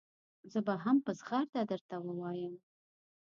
[0.51, 2.55] زه به هم په زغرده درته ووایم.